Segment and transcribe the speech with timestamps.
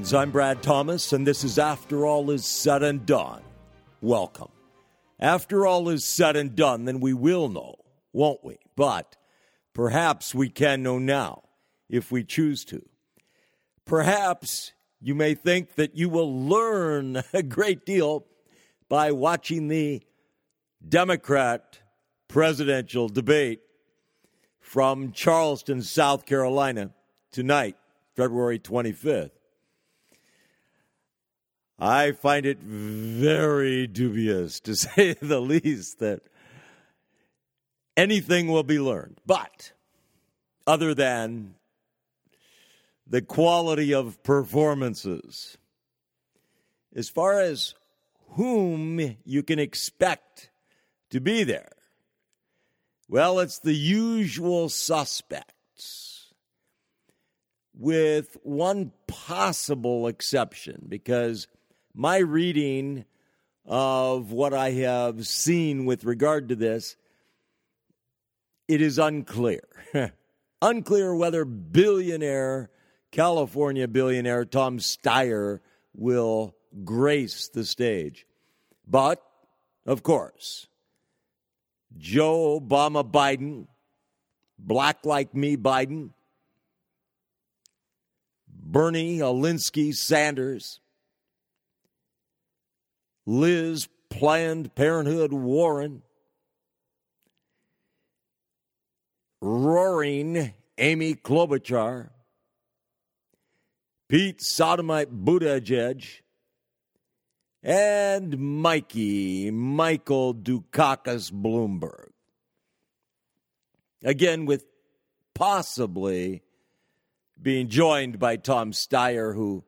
[0.00, 3.42] Greetings, I'm Brad Thomas, and this is After All Is Said and Done.
[4.00, 4.48] Welcome.
[5.18, 7.74] After all is said and done, then we will know,
[8.10, 8.56] won't we?
[8.76, 9.18] But
[9.74, 11.42] perhaps we can know now
[11.90, 12.80] if we choose to.
[13.84, 18.24] Perhaps you may think that you will learn a great deal
[18.88, 20.02] by watching the
[20.88, 21.78] Democrat
[22.26, 23.60] presidential debate
[24.60, 26.92] from Charleston, South Carolina,
[27.30, 27.76] tonight,
[28.16, 29.32] February 25th.
[31.80, 36.20] I find it very dubious, to say the least, that
[37.96, 39.18] anything will be learned.
[39.26, 39.72] But
[40.66, 41.54] other than
[43.06, 45.56] the quality of performances,
[46.94, 47.74] as far as
[48.32, 50.50] whom you can expect
[51.10, 51.72] to be there,
[53.08, 56.32] well, it's the usual suspects,
[57.74, 61.48] with one possible exception, because
[62.00, 63.04] my reading
[63.66, 66.96] of what I have seen with regard to this,
[68.66, 69.60] it is unclear.
[70.62, 72.70] unclear whether billionaire,
[73.12, 75.60] California billionaire Tom Steyer
[75.92, 78.26] will grace the stage.
[78.88, 79.22] But,
[79.84, 80.68] of course,
[81.98, 83.66] Joe Obama Biden,
[84.58, 86.12] black like me Biden,
[88.48, 90.79] Bernie Alinsky Sanders,
[93.26, 96.02] Liz Planned Parenthood Warren,
[99.40, 102.10] roaring Amy Klobuchar,
[104.08, 106.22] Pete Sodomite Buttigieg,
[107.62, 112.08] and Mikey Michael Dukakis Bloomberg.
[114.02, 114.64] Again, with
[115.34, 116.42] possibly
[117.40, 119.64] being joined by Tom Steyer, who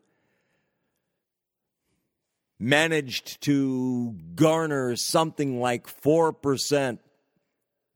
[2.62, 6.98] managed to garner something like 4%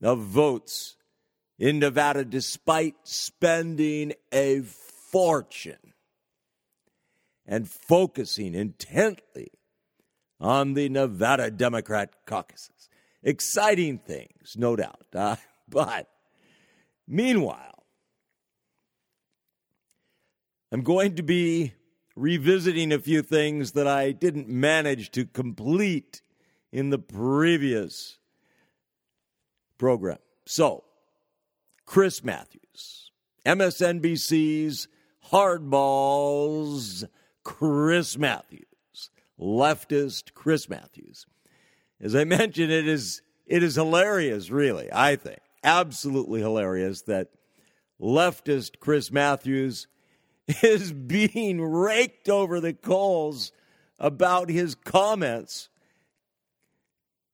[0.01, 0.97] of votes
[1.57, 5.93] in Nevada despite spending a fortune
[7.45, 9.51] and focusing intently
[10.37, 12.89] on the Nevada Democrat caucuses.
[13.23, 15.05] Exciting things, no doubt.
[15.15, 15.37] Uh,
[15.69, 16.09] but
[17.07, 17.85] meanwhile,
[20.73, 21.71] I'm going to be
[22.17, 26.21] revisiting a few things that I didn't manage to complete
[26.71, 28.17] in the previous
[29.77, 30.17] program.
[30.45, 30.83] So,
[31.85, 33.11] Chris Matthews,
[33.45, 34.87] MSNBC's
[35.31, 37.05] hardballs,
[37.43, 38.65] Chris Matthews,
[39.39, 41.27] leftist Chris Matthews.
[42.01, 44.89] As I mentioned, it is it is hilarious, really.
[44.91, 47.29] I think absolutely hilarious that
[48.01, 49.87] leftist Chris Matthews
[50.63, 53.51] is being raked over the coals
[53.99, 55.69] about his comments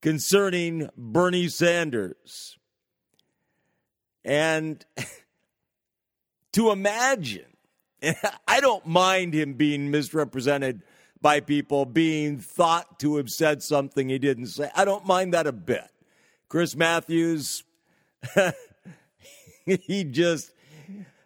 [0.02, 2.58] concerning Bernie Sanders.
[4.26, 4.84] And
[6.54, 7.46] to imagine,
[8.48, 10.82] I don't mind him being misrepresented
[11.22, 14.70] by people, being thought to have said something he didn't say.
[14.76, 15.90] I don't mind that a bit.
[16.50, 17.64] Chris Matthews,
[19.66, 20.53] he just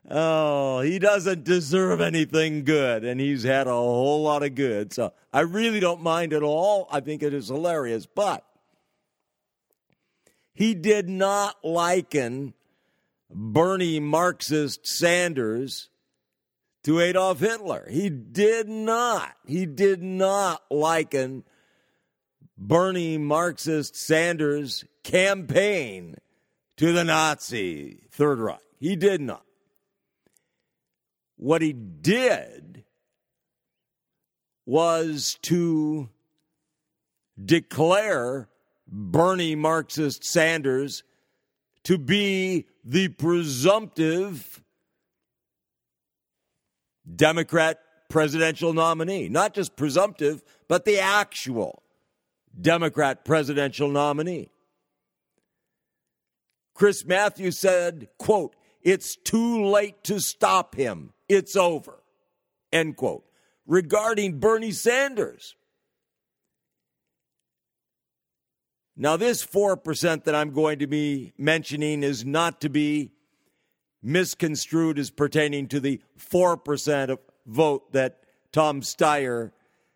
[0.09, 4.93] Oh, he doesn't deserve anything good, and he's had a whole lot of good.
[4.93, 6.87] So I really don't mind at all.
[6.89, 8.05] I think it is hilarious.
[8.05, 8.45] But
[10.53, 12.53] he did not liken
[13.29, 15.89] Bernie Marxist Sanders
[16.83, 17.85] to Adolf Hitler.
[17.89, 19.35] He did not.
[19.45, 21.43] He did not liken
[22.57, 26.15] Bernie Marxist Sanders' campaign
[26.77, 28.61] to the Nazi Third Reich.
[28.79, 29.43] He did not.
[31.37, 32.83] What he did
[34.65, 36.09] was to
[37.43, 38.49] declare
[38.87, 41.03] Bernie Marxist Sanders
[41.83, 44.61] to be the presumptive
[47.15, 47.79] Democrat
[48.09, 49.29] presidential nominee.
[49.29, 51.83] Not just presumptive, but the actual
[52.59, 54.49] Democrat presidential nominee.
[56.73, 61.13] Chris Matthews said, quote, it's too late to stop him.
[61.29, 62.03] It's over.
[62.71, 63.25] End quote.
[63.65, 65.55] Regarding Bernie Sanders.
[68.95, 73.11] Now, this 4% that I'm going to be mentioning is not to be
[74.01, 78.21] misconstrued as pertaining to the 4% of vote that
[78.51, 79.51] Tom Steyer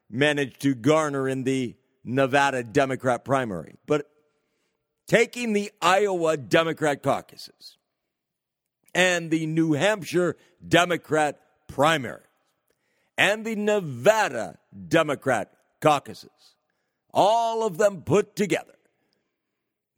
[0.09, 3.75] managed to garner in the Nevada Democrat primary.
[3.87, 4.09] But
[5.07, 7.77] taking the Iowa Democrat caucuses,
[8.93, 10.35] and the New Hampshire
[10.65, 12.21] Democrat primary
[13.17, 14.57] and the Nevada
[14.87, 16.55] Democrat caucuses,
[17.13, 18.75] all of them put together,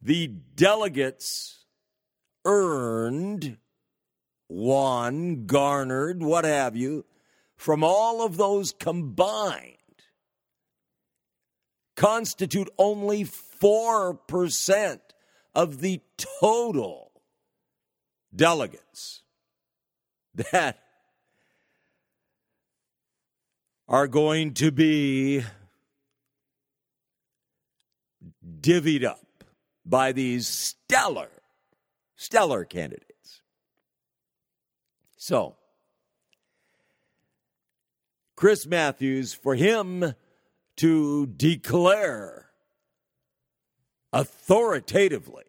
[0.02, 1.64] the delegates
[2.44, 3.58] earned,
[4.48, 7.04] won, garnered, what have you,
[7.56, 9.78] from all of those combined
[11.96, 15.00] constitute only 4%
[15.54, 16.00] of the
[16.40, 17.03] total
[18.34, 19.22] delegates
[20.50, 20.78] that
[23.88, 25.44] are going to be
[28.60, 29.20] divvied up
[29.84, 31.30] by these stellar,
[32.16, 33.42] stellar candidates.
[35.16, 35.56] So,
[38.36, 40.14] Chris Matthews, for him
[40.76, 42.50] to declare
[44.12, 45.44] authoritatively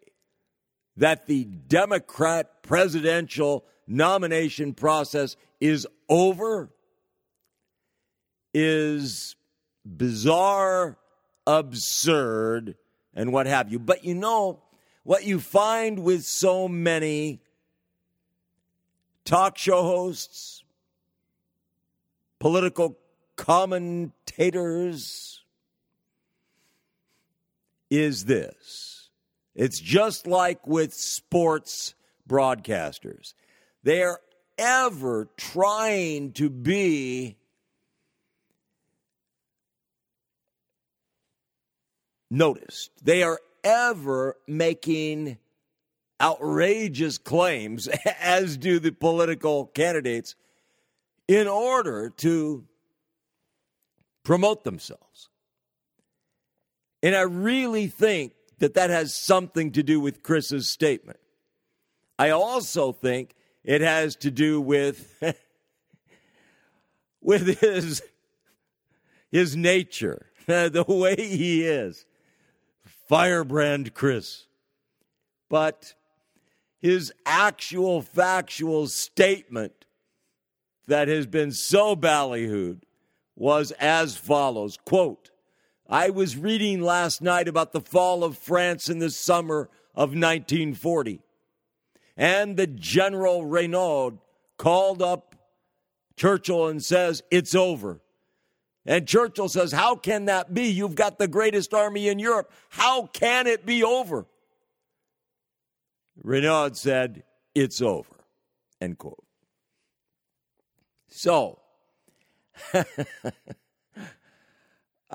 [0.96, 6.70] that the Democrat presidential nomination process is over
[8.54, 9.36] is
[9.84, 10.96] bizarre,
[11.46, 12.76] absurd,
[13.14, 13.78] and what have you.
[13.78, 14.62] But you know,
[15.02, 17.42] what you find with so many
[19.24, 20.64] talk show hosts,
[22.38, 22.96] political
[23.36, 25.42] commentators,
[27.90, 28.95] is this.
[29.56, 31.94] It's just like with sports
[32.28, 33.32] broadcasters.
[33.82, 34.20] They are
[34.58, 37.38] ever trying to be
[42.30, 42.90] noticed.
[43.02, 45.38] They are ever making
[46.20, 47.88] outrageous claims,
[48.20, 50.34] as do the political candidates,
[51.28, 52.62] in order to
[54.22, 55.30] promote themselves.
[57.02, 61.18] And I really think that that has something to do with Chris's statement.
[62.18, 65.22] I also think it has to do with
[67.20, 68.02] with his
[69.30, 72.06] his nature, the way he is
[73.08, 74.46] firebrand Chris.
[75.48, 75.94] But
[76.80, 79.84] his actual factual statement
[80.86, 82.82] that has been so ballyhooed
[83.34, 85.30] was as follows quote
[85.88, 91.20] i was reading last night about the fall of france in the summer of 1940
[92.16, 94.18] and the general reynaud
[94.56, 95.34] called up
[96.16, 98.00] churchill and says it's over
[98.86, 100.68] and Churchill says, How can that be?
[100.68, 102.52] You've got the greatest army in Europe.
[102.68, 104.26] How can it be over?
[106.22, 107.24] Reynaud said,
[107.54, 108.14] It's over.
[108.80, 109.24] End quote.
[111.08, 111.58] So,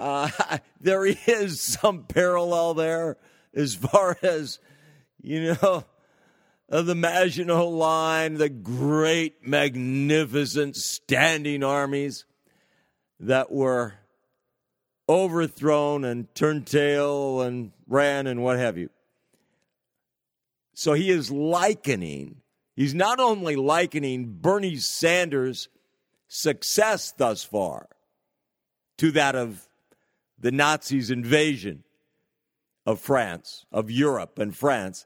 [0.01, 3.17] uh, there is some parallel there
[3.53, 4.59] as far as,
[5.21, 5.85] you know,
[6.67, 12.25] the Maginot Line, the great, magnificent standing armies
[13.19, 13.93] that were
[15.07, 18.89] overthrown and turned tail and ran and what have you.
[20.73, 22.37] So he is likening,
[22.75, 25.67] he's not only likening Bernie Sanders'
[26.29, 27.87] success thus far
[28.97, 29.67] to that of
[30.41, 31.83] the Nazis' invasion
[32.85, 35.05] of France, of Europe and France,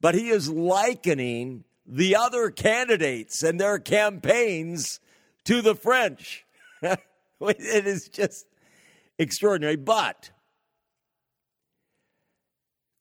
[0.00, 5.00] but he is likening the other candidates and their campaigns
[5.44, 6.46] to the French.
[6.82, 8.46] it is just
[9.18, 9.76] extraordinary.
[9.76, 10.30] But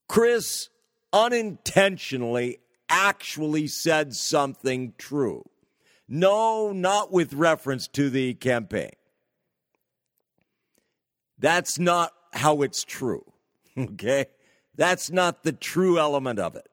[0.07, 0.69] Chris
[1.13, 5.47] unintentionally actually said something true.
[6.07, 8.91] No, not with reference to the campaign.
[11.39, 13.25] That's not how it's true.
[13.77, 14.25] Okay?
[14.75, 16.67] That's not the true element of it.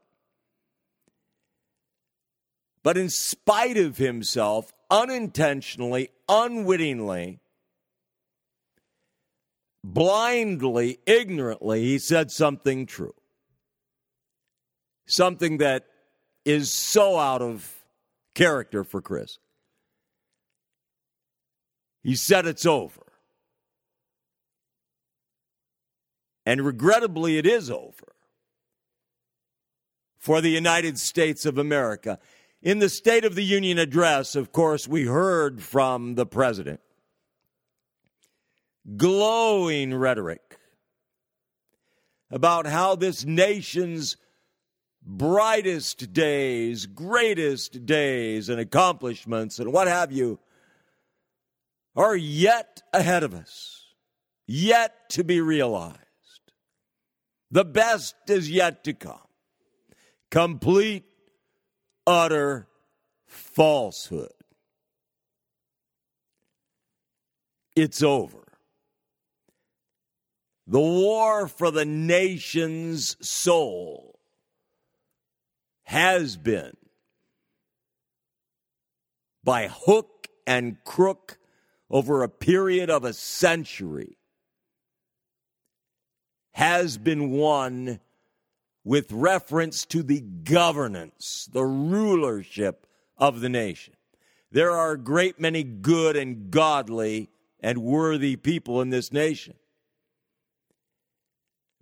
[2.83, 7.41] But in spite of himself, unintentionally, unwittingly,
[9.85, 13.15] blindly, ignorantly, he said something true.
[15.07, 15.87] Something that
[16.45, 17.73] is so out of
[18.35, 19.39] character for Chris.
[22.03, 23.06] He said it's over.
[26.47, 28.15] And regrettably, it is over
[30.17, 32.21] for the United States of America.
[32.63, 36.81] In the State of the Union address, of course, we heard from the president
[38.97, 40.59] glowing rhetoric
[42.31, 44.17] about how this nation's
[45.03, 50.39] brightest days, greatest days, and accomplishments, and what have you,
[51.97, 53.85] are yet ahead of us,
[54.47, 56.06] yet to be realized.
[57.51, 59.19] The best is yet to come.
[60.31, 61.05] Complete,
[62.07, 62.67] utter
[63.27, 64.31] falsehood.
[67.77, 68.43] it's over.
[70.67, 74.19] The war for the nation's soul
[75.85, 76.77] has been,
[79.45, 81.39] by hook and crook,
[81.89, 84.16] over a period of a century,
[86.57, 88.01] has been won
[88.83, 92.87] with reference to the governance, the rulership
[93.19, 93.93] of the nation.
[94.51, 97.29] There are a great many good and godly
[97.61, 99.53] and worthy people in this nation.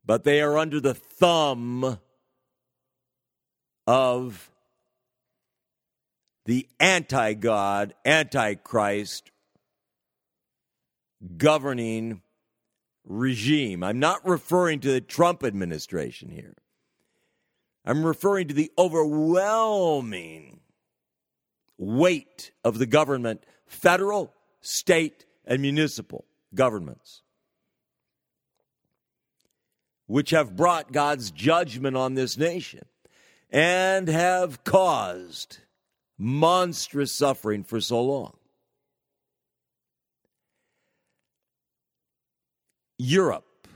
[0.04, 2.00] But they are under the thumb
[3.86, 4.50] of
[6.46, 9.30] the anti God, antichrist
[11.36, 12.22] governing
[13.04, 13.82] regime.
[13.82, 16.56] I'm not referring to the Trump administration here.
[17.84, 20.60] I'm referring to the overwhelming
[21.76, 27.22] weight of the government, federal, state, and municipal governments,
[30.06, 32.86] which have brought God's judgment on this nation
[33.50, 35.58] and have caused
[36.16, 38.36] monstrous suffering for so long.
[42.98, 43.68] Europe,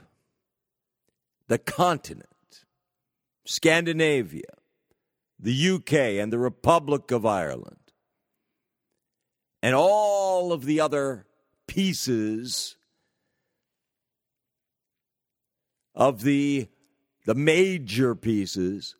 [1.48, 2.26] the continent,
[3.44, 4.54] Scandinavia,
[5.38, 7.76] the UK, and the Republic of Ireland,
[9.62, 11.26] and all of the other
[11.66, 12.76] pieces
[15.94, 16.68] of the,
[17.26, 18.94] the major pieces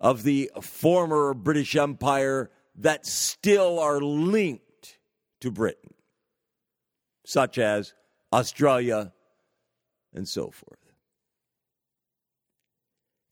[0.00, 4.98] of the former British Empire that still are linked
[5.40, 5.94] to Britain,
[7.28, 7.92] such as
[8.32, 9.12] Australia
[10.14, 10.78] and so forth.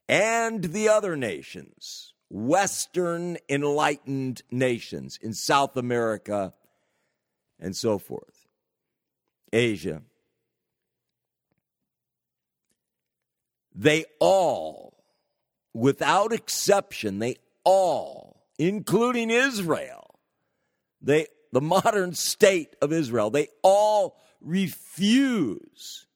[0.06, 6.52] And the other nations, Western enlightened nations in South America
[7.58, 8.46] and so forth,
[9.50, 10.02] Asia,
[13.74, 15.02] they all,
[15.72, 20.20] without exception, they all, including Israel,
[21.00, 26.06] they, the modern state of Israel, they all refuse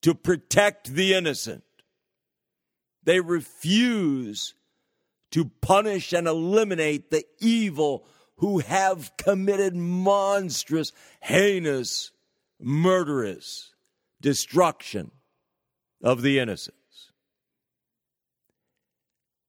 [0.00, 1.64] to protect the innocent.
[3.04, 4.54] They refuse
[5.32, 12.10] to punish and eliminate the evil who have committed monstrous, heinous,
[12.58, 13.74] murderous
[14.22, 15.10] destruction
[16.02, 17.12] of the innocents.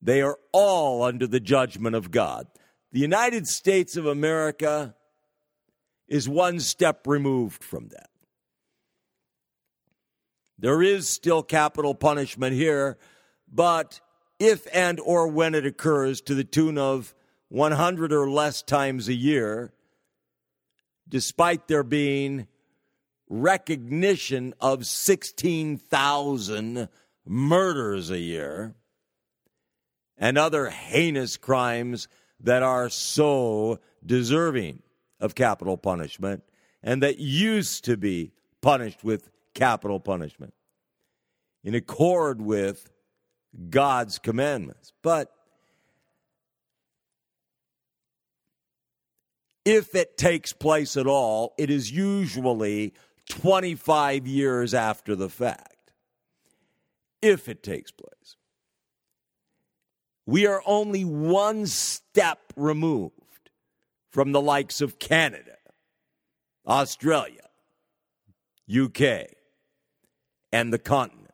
[0.02, 2.48] They are all under the judgment of God.
[2.92, 4.96] The United States of America
[6.08, 8.10] is one step removed from that.
[10.58, 12.98] There is still capital punishment here,
[13.52, 14.00] but
[14.40, 17.14] if and or when it occurs to the tune of
[17.50, 19.72] 100 or less times a year,
[21.08, 22.48] despite there being
[23.30, 26.90] recognition of 16,000
[27.26, 28.76] murders a year
[30.18, 34.82] and other heinous crimes that are so deserving
[35.20, 36.44] of capital punishment
[36.84, 40.54] and that used to be punished with capital punishment
[41.64, 42.90] in accord with
[43.70, 44.94] God's commandments.
[45.02, 45.34] But
[49.66, 52.94] if it takes place at all, it is usually
[53.30, 55.92] 25 years after the fact.
[57.22, 58.37] If it takes place.
[60.28, 63.14] We are only one step removed
[64.12, 65.56] from the likes of Canada,
[66.68, 67.44] Australia,
[68.70, 69.30] UK,
[70.52, 71.32] and the continent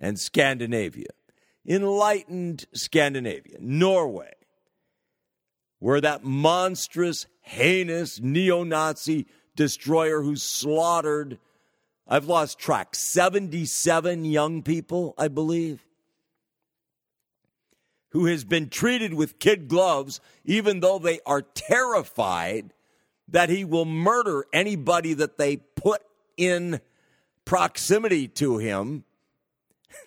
[0.00, 1.10] and Scandinavia,
[1.66, 4.32] enlightened Scandinavia, Norway,
[5.78, 11.38] where that monstrous, heinous neo Nazi destroyer who slaughtered,
[12.06, 15.84] I've lost track, 77 young people, I believe,
[18.10, 22.72] who has been treated with kid gloves, even though they are terrified
[23.28, 26.02] that he will murder anybody that they put
[26.36, 26.80] in
[27.44, 29.04] proximity to him.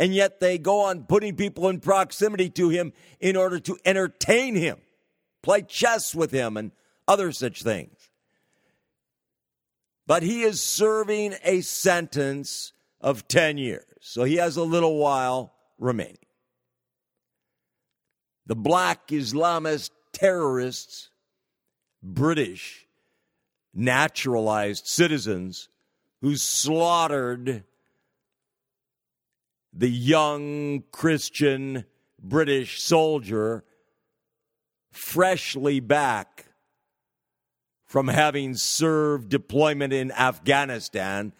[0.00, 4.56] And yet they go on putting people in proximity to him in order to entertain
[4.56, 4.78] him,
[5.40, 6.72] play chess with him, and
[7.06, 8.10] other such things.
[10.04, 13.84] But he is serving a sentence of 10 years.
[14.00, 16.23] So he has a little while remaining.
[18.46, 21.10] The black Islamist terrorists,
[22.02, 22.86] British
[23.72, 25.68] naturalized citizens,
[26.20, 27.64] who slaughtered
[29.72, 31.84] the young Christian
[32.22, 33.64] British soldier
[34.92, 36.46] freshly back
[37.84, 41.32] from having served deployment in Afghanistan.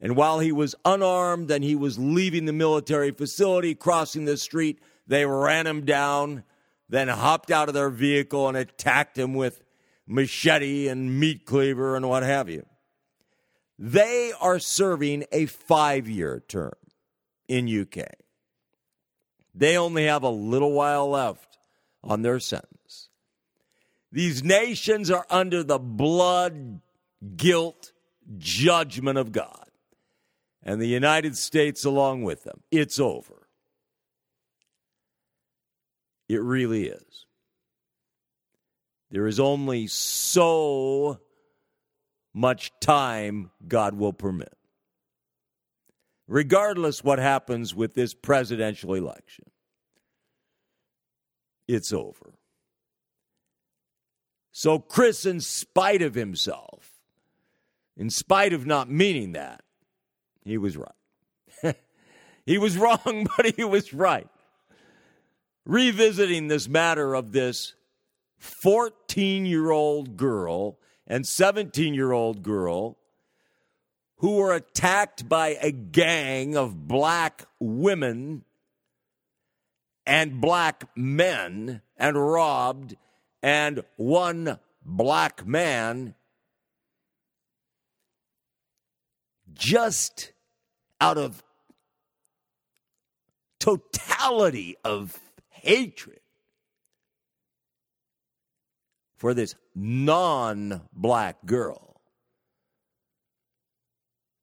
[0.00, 4.78] And while he was unarmed and he was leaving the military facility, crossing the street,
[5.06, 6.44] they ran him down,
[6.88, 9.62] then hopped out of their vehicle and attacked him with
[10.06, 12.66] machete and meat cleaver and what have you.
[13.78, 16.72] They are serving a five year term
[17.48, 18.06] in UK.
[19.54, 21.58] They only have a little while left
[22.02, 23.08] on their sentence.
[24.10, 26.80] These nations are under the blood,
[27.36, 27.92] guilt,
[28.38, 29.68] judgment of God,
[30.62, 32.62] and the United States along with them.
[32.70, 33.41] It's over.
[36.32, 37.26] It really is.
[39.10, 41.20] There is only so
[42.32, 44.56] much time God will permit.
[46.26, 49.44] Regardless what happens with this presidential election,
[51.68, 52.32] it's over.
[54.52, 56.92] So, Chris, in spite of himself,
[57.94, 59.62] in spite of not meaning that,
[60.46, 61.76] he was right.
[62.46, 64.28] he was wrong, but he was right.
[65.64, 67.74] Revisiting this matter of this
[68.38, 72.98] 14 year old girl and 17 year old girl
[74.16, 78.44] who were attacked by a gang of black women
[80.06, 82.96] and black men and robbed,
[83.42, 86.14] and one black man
[89.52, 90.32] just
[91.00, 91.42] out of
[93.60, 95.18] totality of
[95.62, 96.20] hatred
[99.16, 102.00] for this non black girl.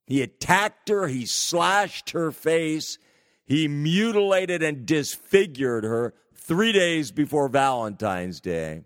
[0.08, 2.98] He attacked her, he slashed her face,
[3.46, 8.86] he mutilated and disfigured her three days before Valentine's Day.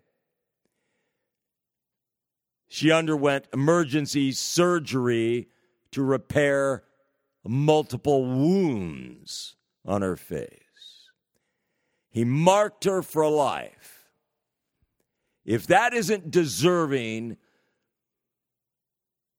[2.67, 5.47] She underwent emergency surgery
[5.91, 6.83] to repair
[7.45, 10.62] multiple wounds on her face.
[12.13, 14.07] He marked her for life.
[15.43, 17.37] If that isn't deserving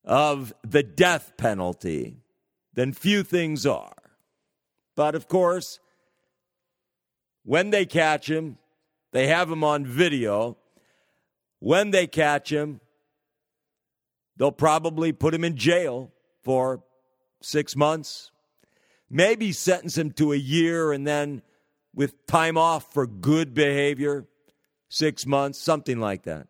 [0.03, 2.17] of the death penalty,
[2.73, 3.95] then few things are.
[4.93, 5.79] But of course,
[7.43, 8.57] when they catch him,
[9.13, 10.57] they have him on video.
[11.59, 12.81] When they catch him,
[14.35, 16.11] they'll probably put him in jail
[16.43, 16.83] for
[17.41, 18.31] six months,
[19.09, 21.41] maybe sentence him to a year and then
[21.95, 24.27] with time off for good behavior,
[24.89, 26.47] six months, something like that.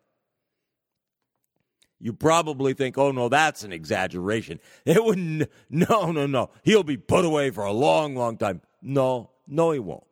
[1.98, 4.60] You probably think, oh no, that's an exaggeration.
[4.84, 6.50] It wouldn't, no, no, no.
[6.62, 8.60] He'll be put away for a long, long time.
[8.82, 10.04] No, no, he won't.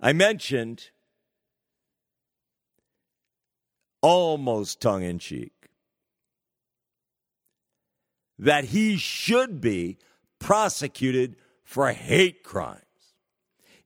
[0.00, 0.90] I mentioned
[4.02, 5.52] almost tongue in cheek
[8.38, 9.98] that he should be
[10.38, 11.36] prosecuted
[11.70, 12.82] for hate crimes.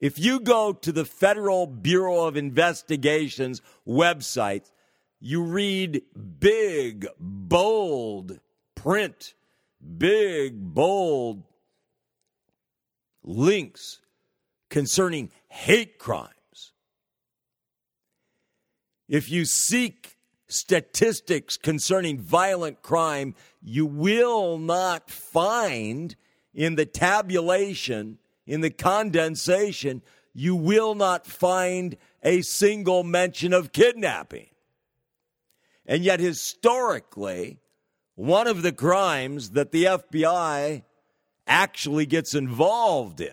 [0.01, 4.71] If you go to the Federal Bureau of Investigation's website,
[5.21, 6.01] you read
[6.41, 8.41] big, bold
[8.75, 9.35] print,
[9.99, 11.43] big, bold
[13.23, 14.01] links
[14.71, 16.73] concerning hate crimes.
[19.11, 20.17] If you seek
[20.49, 26.17] statistics concerning violent crime, you will not find
[26.55, 34.47] in the tabulation, in the condensation, you will not find a single mention of kidnapping.
[35.87, 37.59] And yet, historically,
[38.15, 40.83] one of the crimes that the FBI
[41.47, 43.33] actually gets involved in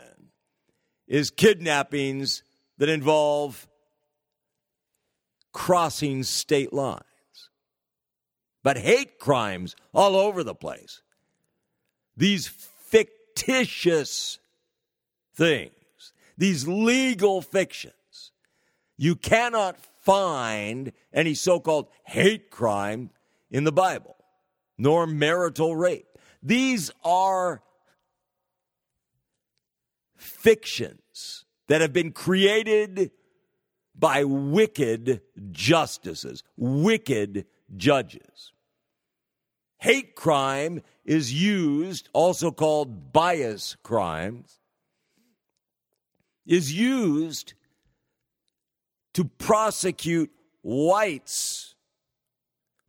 [1.07, 2.43] is kidnappings
[2.77, 3.67] that involve
[5.53, 7.03] crossing state lines.
[8.63, 11.01] But hate crimes all over the place.
[12.15, 12.47] These
[13.35, 14.39] fictitious
[15.35, 17.93] things, these legal fictions.
[18.97, 23.09] You cannot find any so called hate crime
[23.49, 24.15] in the Bible,
[24.77, 26.07] nor marital rape.
[26.43, 27.61] These are
[30.15, 33.11] fictions that have been created
[33.95, 38.51] by wicked justices, wicked judges.
[39.77, 44.59] Hate crime is used, also called bias crimes,
[46.45, 47.53] is used
[49.13, 51.75] to prosecute whites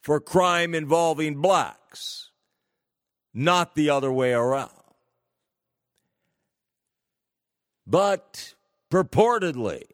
[0.01, 2.31] for crime involving blacks,
[3.33, 4.70] not the other way around.
[7.87, 8.55] But
[8.90, 9.85] purportedly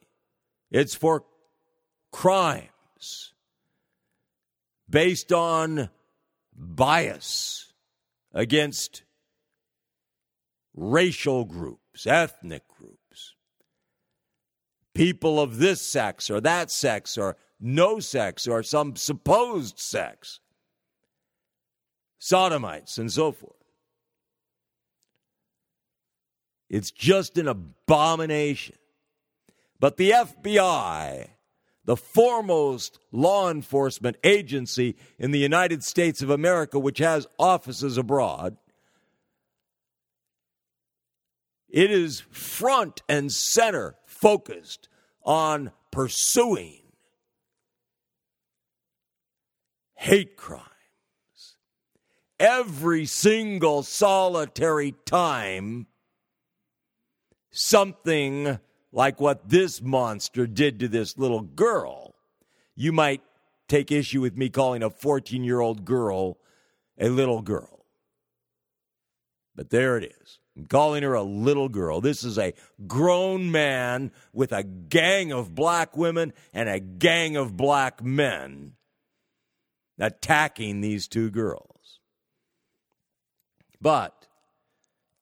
[0.70, 1.24] it's for
[2.12, 3.32] crimes
[4.88, 5.88] based on
[6.54, 7.67] bias
[8.32, 9.02] against
[10.74, 13.34] racial groups, ethnic groups,
[14.94, 20.40] people of this sex or that sex or no sex or some supposed sex,
[22.18, 23.54] sodomites, and so forth.
[26.68, 28.76] It's just an abomination.
[29.80, 31.28] But the FBI,
[31.88, 38.58] the foremost law enforcement agency in the United States of America, which has offices abroad,
[41.66, 44.90] it is front and center focused
[45.22, 46.82] on pursuing
[49.94, 50.66] hate crimes.
[52.38, 55.86] Every single solitary time
[57.50, 58.58] something
[58.98, 62.16] like what this monster did to this little girl,
[62.74, 63.22] you might
[63.68, 66.36] take issue with me calling a 14 year old girl
[66.98, 67.84] a little girl.
[69.54, 70.40] But there it is.
[70.56, 72.00] I'm calling her a little girl.
[72.00, 72.54] This is a
[72.88, 78.72] grown man with a gang of black women and a gang of black men
[80.00, 82.00] attacking these two girls.
[83.80, 84.26] But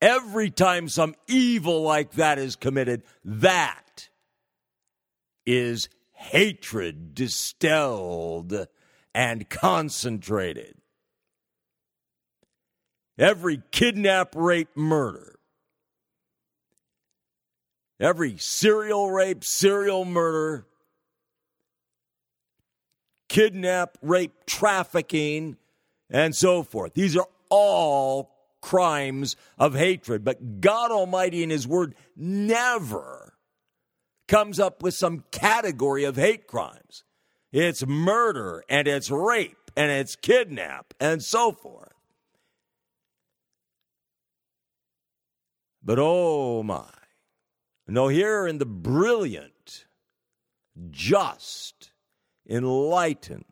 [0.06, 4.08] every time some evil like that is committed, that
[5.44, 8.68] is hatred distilled
[9.12, 10.76] and concentrated.
[13.18, 15.40] Every kidnap, rape, murder,
[17.98, 20.66] every serial rape, serial murder,
[23.28, 25.56] kidnap, rape, trafficking,
[26.08, 26.94] and so forth.
[26.94, 28.35] These are all
[28.66, 30.24] crimes of hatred.
[30.24, 33.34] But God Almighty in His Word never
[34.26, 37.04] comes up with some category of hate crimes.
[37.52, 41.92] It's murder and it's rape and it's kidnap and so forth.
[45.80, 46.90] But oh my.
[47.86, 49.86] No, here in the brilliant,
[50.90, 51.92] just,
[52.48, 53.44] enlightened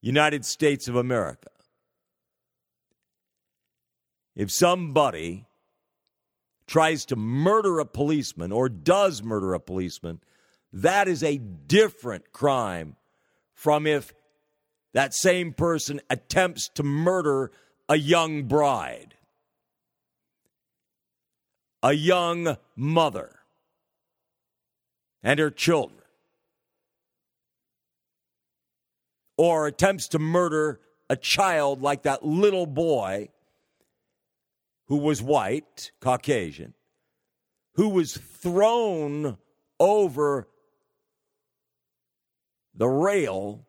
[0.00, 1.51] United States of America,
[4.34, 5.46] if somebody
[6.66, 10.20] tries to murder a policeman or does murder a policeman,
[10.72, 12.96] that is a different crime
[13.52, 14.12] from if
[14.94, 17.50] that same person attempts to murder
[17.88, 19.14] a young bride,
[21.82, 23.40] a young mother,
[25.22, 26.00] and her children,
[29.36, 33.28] or attempts to murder a child like that little boy
[34.92, 36.74] who was white, Caucasian,
[37.76, 39.38] who was thrown
[39.80, 40.46] over
[42.74, 43.66] the rail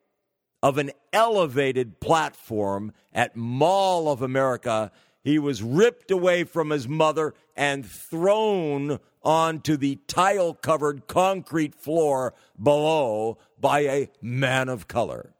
[0.62, 4.92] of an elevated platform at Mall of America.
[5.24, 12.34] He was ripped away from his mother and thrown onto the tile covered concrete floor
[12.62, 15.34] below by a man of color.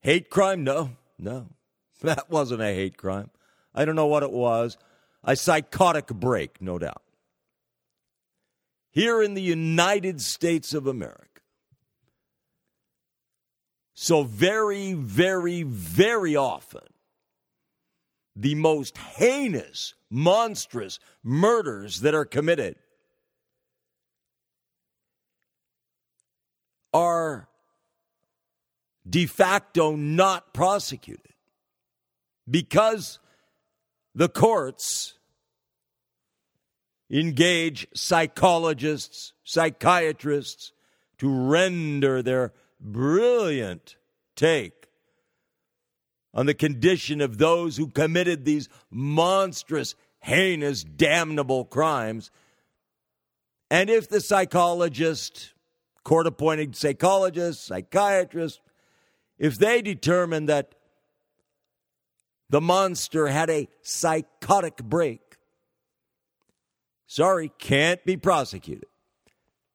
[0.00, 0.64] Hate crime?
[0.64, 1.46] No, no.
[2.04, 3.30] That wasn't a hate crime.
[3.74, 4.78] I don't know what it was.
[5.22, 7.02] A psychotic break, no doubt.
[8.90, 11.26] Here in the United States of America.
[13.94, 16.80] So, very, very, very often,
[18.34, 22.76] the most heinous, monstrous murders that are committed
[26.94, 27.48] are
[29.08, 31.29] de facto not prosecuted
[32.50, 33.18] because
[34.14, 35.14] the courts
[37.10, 40.72] engage psychologists, psychiatrists
[41.18, 43.96] to render their brilliant
[44.36, 44.86] take
[46.32, 52.30] on the condition of those who committed these monstrous, heinous, damnable crimes.
[53.70, 55.54] And if the psychologist,
[56.04, 58.60] court appointed psychologist, psychiatrist,
[59.38, 60.74] if they determine that
[62.50, 65.36] the monster had a psychotic break.
[67.06, 68.88] Sorry, can't be prosecuted.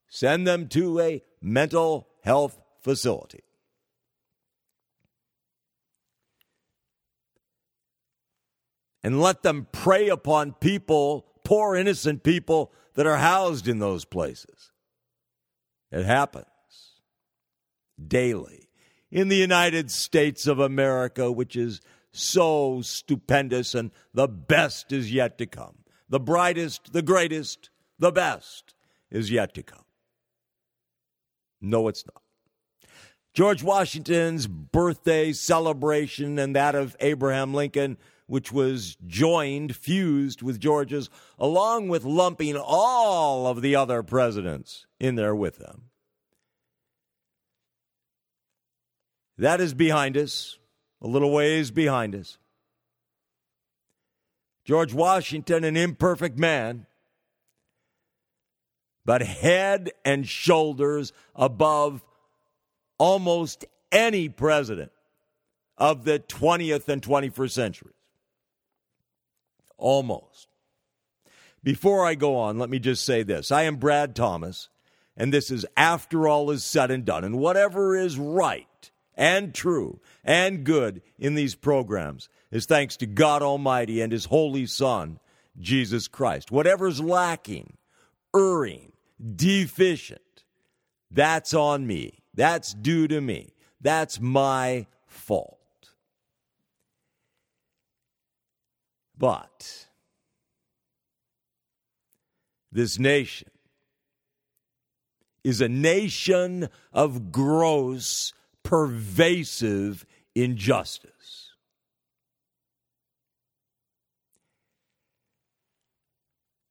[0.09, 3.43] Send them to a mental health facility.
[9.03, 14.71] And let them prey upon people, poor innocent people that are housed in those places.
[15.91, 16.45] It happens
[18.05, 18.69] daily
[19.11, 21.79] in the United States of America, which is
[22.15, 25.78] so stupendous, and the best is yet to come.
[26.10, 28.73] The brightest, the greatest, the best
[29.12, 29.86] is yet to come.
[31.62, 32.21] No, it's not.
[33.34, 37.97] George Washington's birthday celebration and that of Abraham Lincoln,
[38.28, 45.15] which was joined, fused with George's, along with lumping all of the other presidents in
[45.15, 45.89] there with them.
[49.38, 50.58] That is behind us,
[51.01, 52.38] a little ways behind us.
[54.63, 56.88] George Washington, an imperfect man,
[59.05, 62.03] but head and shoulders above
[62.97, 64.91] almost any president
[65.77, 67.93] of the 20th and 21st centuries.
[69.77, 70.47] Almost.
[71.63, 73.51] Before I go on, let me just say this.
[73.51, 74.69] I am Brad Thomas,
[75.17, 77.23] and this is After All Is Said and Done.
[77.23, 83.41] And whatever is right and true and good in these programs is thanks to God
[83.41, 85.19] Almighty and His Holy Son,
[85.60, 86.51] Jesus Christ.
[86.51, 87.78] Whatever's lacking,
[88.36, 88.91] erring,
[89.36, 90.21] deficient,
[91.12, 92.19] that's on me.
[92.34, 93.54] That's due to me.
[93.80, 95.60] That's my fault.
[99.17, 99.88] But
[102.71, 103.49] this nation
[105.43, 108.34] is a nation of gross,
[108.65, 111.51] pervasive injustice.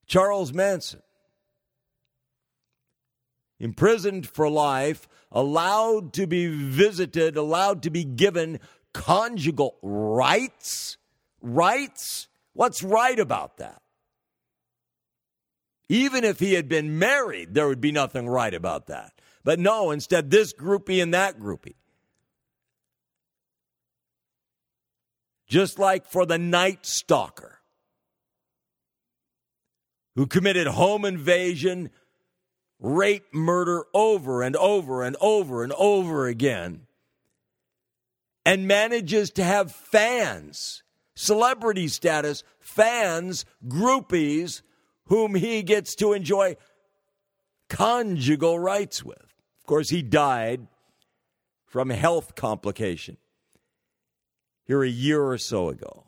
[0.06, 1.02] Charles Manson,
[3.58, 8.60] imprisoned for life allowed to be visited, allowed to be given
[8.92, 10.98] conjugal rights?
[11.40, 12.28] Rights?
[12.52, 13.80] What's right about that?
[15.88, 19.12] Even if he had been married, there would be nothing right about that.
[19.44, 21.74] But no, instead, this groupie and that groupie.
[25.46, 27.60] Just like for the Night Stalker,
[30.16, 31.90] who committed home invasion
[32.78, 36.86] rape murder over and over and over and over again
[38.44, 40.82] and manages to have fans,
[41.14, 44.62] celebrity status, fans, groupies
[45.06, 46.56] whom he gets to enjoy
[47.68, 49.18] conjugal rights with.
[49.18, 50.66] Of course, he died
[51.66, 53.16] from health complication
[54.64, 56.04] here a year or so ago.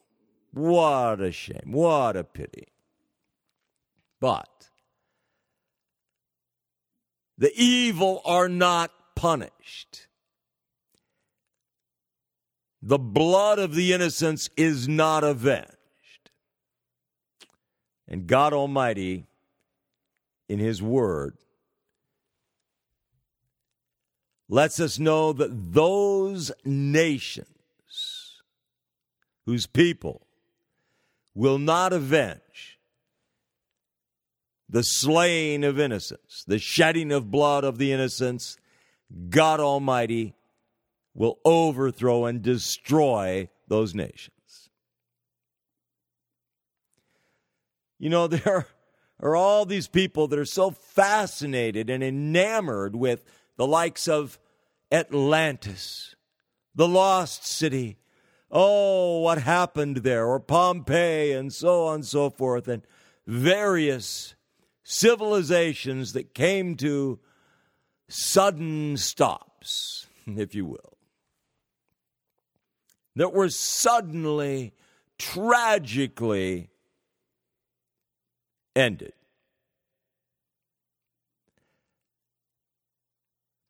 [0.53, 1.73] What a shame.
[1.73, 2.69] What a pity.
[4.21, 4.71] But
[7.37, 10.07] the evil are not punished.
[12.81, 15.73] The blood of the innocents is not avenged.
[18.09, 19.27] And God Almighty,
[20.49, 21.37] in His Word,
[24.49, 27.56] lets us know that those nations
[29.47, 30.27] whose people
[31.35, 32.79] will not avenge
[34.69, 38.57] the slaying of innocents, the shedding of blood of the innocents,
[39.29, 40.35] God Almighty
[41.15, 44.33] will overthrow and destroy those nations.
[47.99, 48.67] You know, there
[49.21, 53.25] are all these people that are so fascinated and enamored with
[53.57, 54.39] the likes of
[54.91, 56.15] Atlantis,
[56.75, 57.99] the lost city.
[58.51, 62.83] Oh, what happened there, or Pompeii, and so on and so forth, and
[63.27, 64.35] various
[64.85, 67.19] civilizations that came to
[68.09, 70.97] sudden stops, if you will,
[73.17, 74.73] that were suddenly,
[75.19, 76.71] tragically
[78.77, 79.13] ended.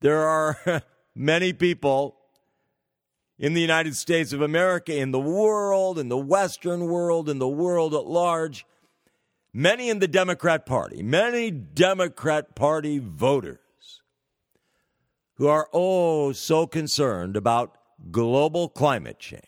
[0.00, 0.82] There are
[1.14, 2.16] many people
[3.38, 7.48] in the United States of America, in the world, in the Western world, in the
[7.48, 8.64] world at large
[9.56, 13.58] many in the Democrat Party, many Democrat Party voters
[15.36, 17.76] who are oh so concerned about
[18.10, 19.42] global climate change.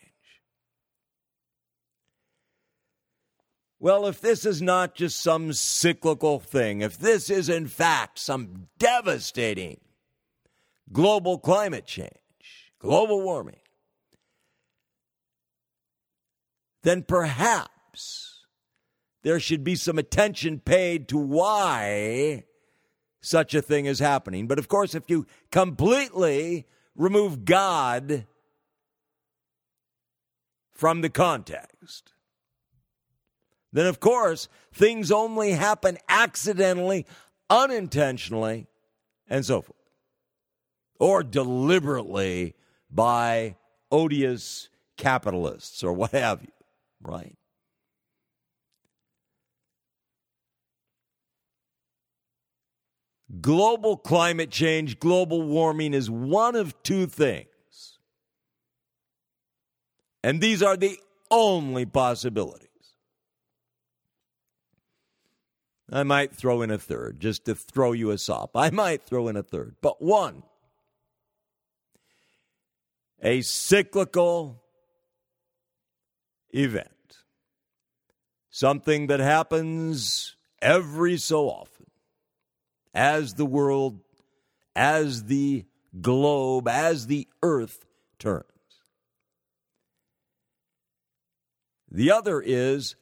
[3.78, 8.68] Well, if this is not just some cyclical thing, if this is in fact some
[8.78, 9.78] devastating
[10.90, 13.60] global climate change, global warming,
[16.82, 18.44] then perhaps
[19.22, 22.44] there should be some attention paid to why
[23.20, 24.46] such a thing is happening.
[24.46, 28.26] But of course, if you completely remove God
[30.72, 32.12] from the context,
[33.72, 37.06] then of course things only happen accidentally,
[37.50, 38.66] unintentionally,
[39.28, 39.76] and so forth,
[40.98, 42.54] or deliberately
[42.90, 43.56] by
[43.90, 46.52] odious capitalists or what have you,
[47.02, 47.36] right?
[53.40, 57.98] Global climate change, global warming is one of two things.
[60.22, 60.98] And these are the
[61.30, 62.68] only possibilities.
[65.90, 68.50] I might throw in a third just to throw you a sop.
[68.54, 69.76] I might throw in a third.
[69.80, 70.42] But one,
[73.22, 74.62] a cyclical
[76.54, 77.18] event,
[78.50, 81.86] something that happens every so often
[82.94, 84.00] as the world,
[84.74, 85.64] as the
[86.00, 87.86] globe, as the earth
[88.18, 88.44] turns.
[91.90, 92.96] The other is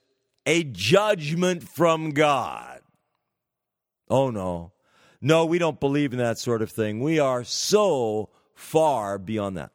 [0.45, 2.81] a judgment from God.
[4.09, 4.73] Oh, no.
[5.21, 7.01] No, we don't believe in that sort of thing.
[7.01, 9.73] We are so far beyond that.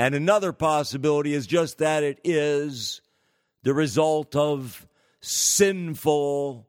[0.00, 3.02] And another possibility is just that it is
[3.64, 4.88] the result of
[5.20, 6.66] sinful,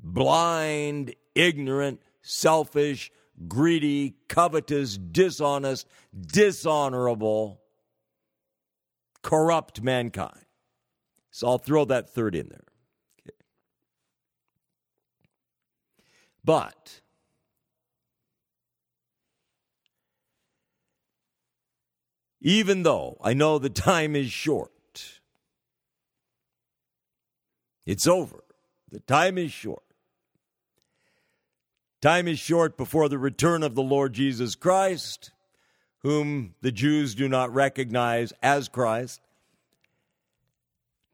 [0.00, 3.12] blind, ignorant, selfish,
[3.46, 5.86] greedy, covetous, dishonest,
[6.20, 7.60] dishonorable,
[9.22, 10.44] corrupt mankind.
[11.30, 12.66] So I'll throw that third in there.
[13.20, 13.36] Okay.
[16.42, 17.00] But
[22.40, 24.70] even though I know the time is short,
[27.86, 28.44] it's over.
[28.90, 29.82] The time is short.
[32.00, 35.32] Time is short before the return of the Lord Jesus Christ,
[35.98, 39.20] whom the Jews do not recognize as Christ,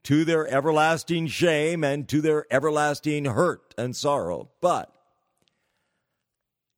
[0.03, 4.49] to their everlasting shame and to their everlasting hurt and sorrow.
[4.61, 4.89] But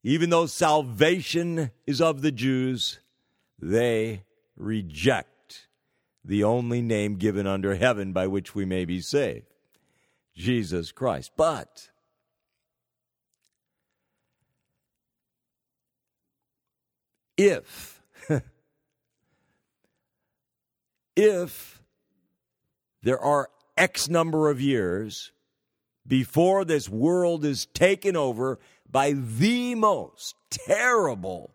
[0.02, 2.98] even though salvation is of the Jews,
[3.60, 4.24] they
[4.60, 5.68] reject
[6.24, 9.46] the only name given under heaven by which we may be saved
[10.36, 11.32] Jesus Christ.
[11.36, 11.90] But
[17.36, 18.02] if
[21.16, 21.82] if
[23.02, 25.32] there are X number of years
[26.06, 28.58] before this world is taken over
[28.90, 31.54] by the most terrible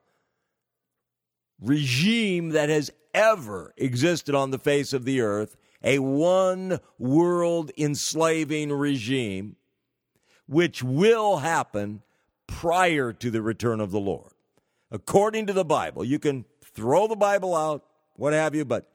[1.62, 8.72] regime that has ever existed on the face of the earth, a one world enslaving
[8.72, 9.56] regime,
[10.48, 12.02] which will happen
[12.48, 14.36] prior to the return of the Lord
[14.91, 16.04] according to the Bible.
[16.04, 17.84] You can throw the Bible out,
[18.15, 18.89] what have you, but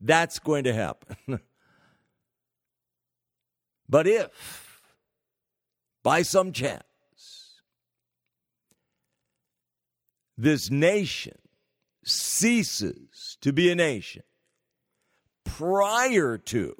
[0.00, 1.16] that's going to happen.
[3.88, 4.82] but if,
[6.02, 6.82] by some chance,
[10.36, 11.38] this nation
[12.04, 14.22] ceases to be a nation
[15.44, 16.74] prior to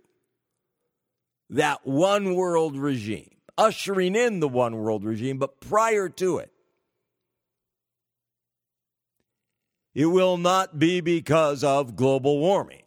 [1.50, 6.50] that one world regime, ushering in the one world regime, but prior to it,
[9.94, 12.82] It will not be because of global warming.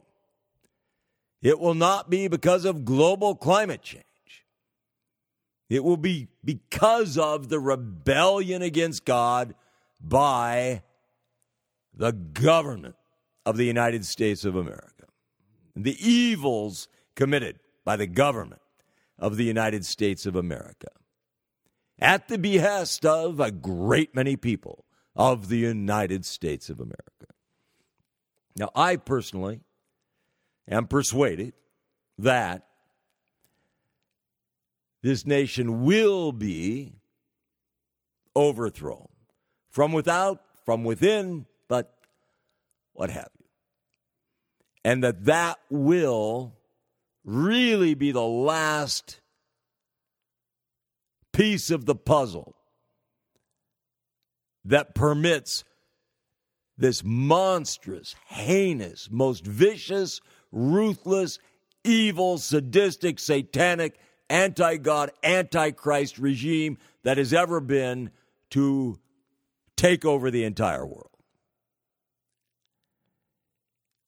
[1.41, 4.03] It will not be because of global climate change.
[5.69, 9.55] It will be because of the rebellion against God
[9.99, 10.83] by
[11.93, 12.95] the government
[13.45, 15.05] of the United States of America.
[15.75, 18.61] The evils committed by the government
[19.17, 20.89] of the United States of America
[21.99, 24.85] at the behest of a great many people
[25.15, 27.33] of the United States of America.
[28.55, 29.61] Now, I personally
[30.67, 31.53] am persuaded
[32.19, 32.67] that
[35.01, 36.93] this nation will be
[38.35, 39.07] overthrown
[39.77, 41.93] from without, from within, but
[42.93, 43.45] what have you.
[44.83, 46.55] And that that will
[47.23, 49.19] really be the last
[51.31, 52.55] piece of the puzzle
[54.65, 55.63] that permits
[56.75, 60.21] this monstrous, heinous, most vicious,
[60.51, 61.37] ruthless,
[61.83, 68.09] evil, sadistic, satanic, anti God, anti Christ regime that has ever been
[68.49, 68.97] to
[69.77, 71.11] take over the entire world.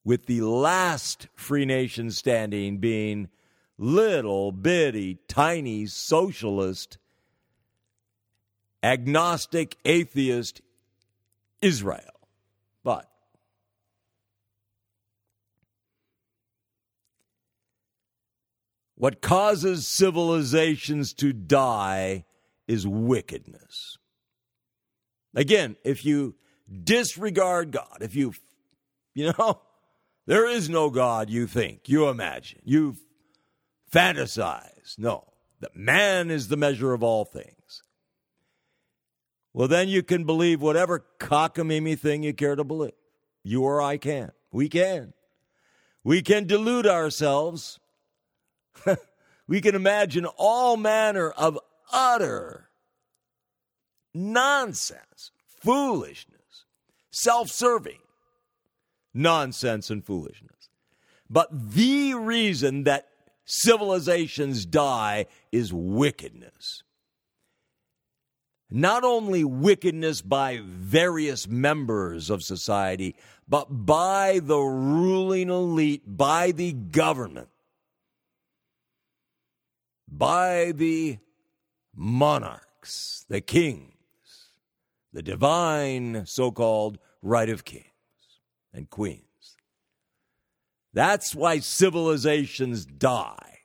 [0.03, 3.29] With the last free nation standing being
[3.77, 6.97] little bitty, tiny socialist,
[8.83, 10.61] agnostic, atheist
[11.61, 12.01] Israel.
[12.83, 13.09] But
[18.95, 22.25] what causes civilizations to die
[22.67, 23.97] is wickedness.
[25.35, 26.35] Again, if you
[26.83, 28.33] disregard God, if you,
[29.13, 29.61] you know,
[30.25, 32.95] there is no God, you think, you imagine, you
[33.91, 34.97] fantasize.
[34.97, 35.25] No,
[35.59, 37.83] that man is the measure of all things.
[39.53, 42.91] Well, then you can believe whatever cockamamie thing you care to believe.
[43.43, 44.31] You or I can.
[44.51, 45.13] We can.
[46.03, 47.79] We can delude ourselves.
[49.47, 51.59] we can imagine all manner of
[51.91, 52.68] utter
[54.19, 56.65] nonsense, foolishness,
[57.11, 57.99] self serving
[59.13, 60.69] nonsense and foolishness.
[61.29, 63.07] But the reason that
[63.45, 66.83] civilizations die is wickedness.
[68.71, 73.15] Not only wickedness by various members of society,
[73.47, 77.49] but by the ruling elite, by the government,
[80.07, 81.17] by the
[81.95, 83.98] monarchs, the kings,
[85.13, 87.85] the divine so called right of kings
[88.73, 89.23] and queens.
[90.93, 93.59] That's why civilizations die.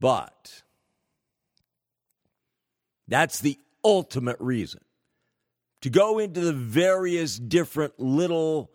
[0.00, 0.62] But
[3.06, 4.80] that's the ultimate reason.
[5.82, 8.70] To go into the various different little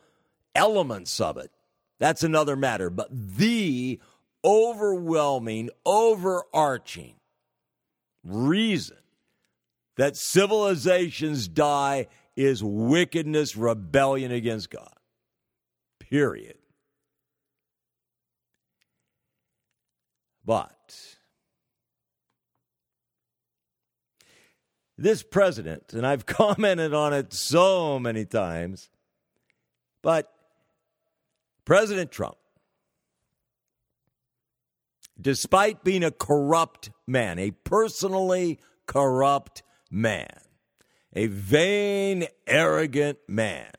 [0.56, 1.52] elements of it,
[2.00, 2.90] that's another matter.
[2.90, 4.00] But the
[4.44, 7.16] overwhelming, overarching
[8.24, 8.98] reason
[9.98, 14.94] that civilizations die is wickedness, rebellion against God.
[16.00, 16.58] Period.
[20.46, 21.18] But
[24.98, 28.90] this president, and I've commented on it so many times,
[30.02, 30.32] but
[31.66, 32.36] President Trump,
[35.20, 39.64] despite being a corrupt man, a personally corrupt
[39.94, 40.40] man,
[41.14, 43.70] a vain, arrogant man,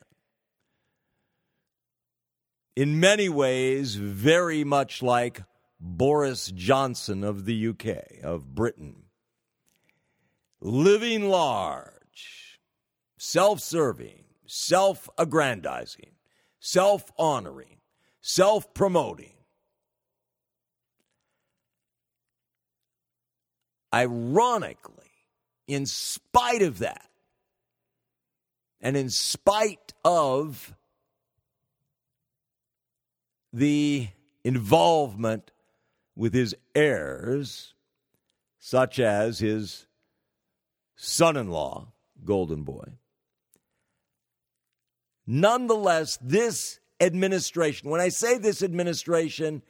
[2.75, 5.43] in many ways, very much like
[5.79, 9.03] Boris Johnson of the UK, of Britain.
[10.61, 12.59] Living large,
[13.17, 16.11] self serving, self aggrandizing,
[16.59, 17.77] self honoring,
[18.21, 19.33] self promoting.
[23.93, 25.04] Ironically,
[25.67, 27.09] in spite of that,
[28.81, 30.75] and in spite of
[33.51, 34.09] the
[34.43, 35.51] involvement
[36.15, 37.73] with his heirs,
[38.59, 39.87] such as his
[40.95, 41.87] son in law,
[42.23, 42.93] Golden Boy.
[45.27, 49.61] Nonetheless, this administration, when I say this administration,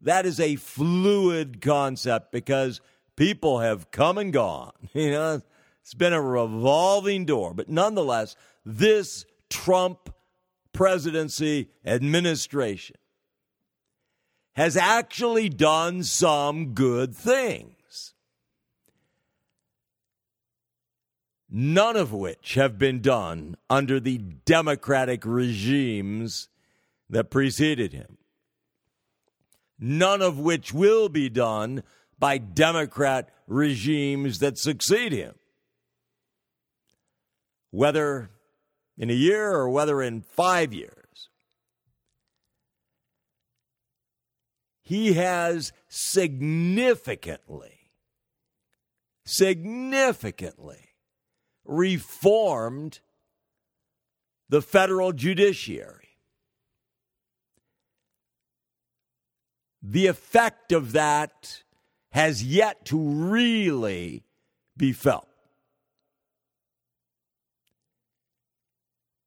[0.00, 2.80] that is a fluid concept because
[3.16, 4.72] people have come and gone.
[4.94, 5.42] You know,
[5.82, 7.52] it's been a revolving door.
[7.52, 10.14] But nonetheless, this Trump
[10.72, 12.96] presidency administration
[14.54, 18.14] has actually done some good things.
[21.50, 26.48] None of which have been done under the democratic regimes
[27.10, 28.18] that preceded him.
[29.78, 31.82] None of which will be done
[32.18, 35.34] by Democrat regimes that succeed him.
[37.70, 38.30] Whether
[38.96, 41.04] in a year or whether in five years.
[44.84, 47.90] he has significantly,
[49.24, 50.90] significantly
[51.64, 53.00] reformed
[54.50, 56.18] the federal judiciary.
[59.82, 61.63] The effect of that
[62.14, 64.24] has yet to really
[64.76, 65.26] be felt.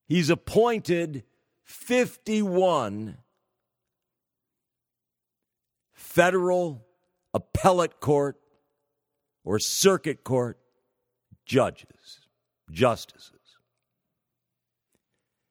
[0.08, 1.26] He's appointed
[1.66, 3.18] 51
[5.94, 6.86] federal
[7.34, 8.38] appellate court
[9.44, 10.58] or circuit court
[11.46, 12.22] judges,
[12.72, 13.34] justices.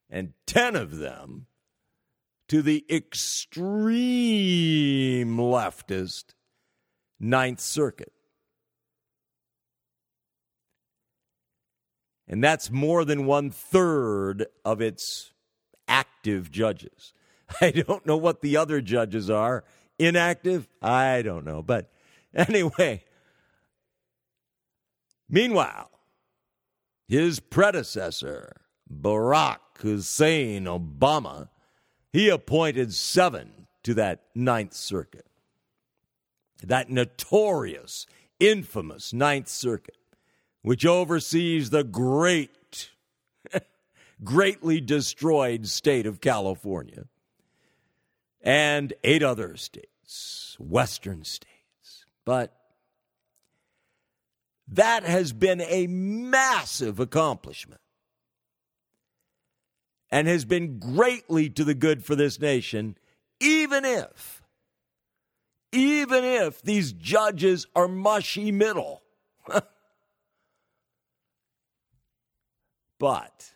[0.08, 1.48] And 10 of them
[2.48, 3.96] to the extreme
[5.36, 6.32] leftist
[7.18, 8.12] Ninth Circuit.
[12.28, 15.32] And that's more than one third of its
[15.86, 17.14] active judges.
[17.60, 19.64] I don't know what the other judges are
[19.98, 20.68] inactive?
[20.82, 21.62] I don't know.
[21.62, 21.90] But
[22.34, 23.04] anyway,
[25.28, 25.90] meanwhile,
[27.08, 28.56] his predecessor,
[28.92, 31.48] Barack Hussein Obama,
[32.12, 35.26] he appointed seven to that Ninth Circuit.
[36.62, 38.06] That notorious,
[38.40, 39.96] infamous Ninth Circuit,
[40.62, 42.90] which oversees the great,
[44.24, 47.04] greatly destroyed state of California
[48.42, 52.06] and eight other states Western states.
[52.24, 52.52] But
[54.68, 57.80] that has been a massive accomplishment
[60.10, 62.96] and has been greatly to the good for this nation,
[63.40, 64.35] even if,
[65.72, 69.02] even if these judges are mushy middle.
[72.98, 73.52] but